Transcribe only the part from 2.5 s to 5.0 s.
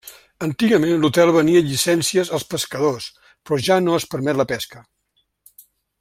pescadors però ja no es permet la pesca.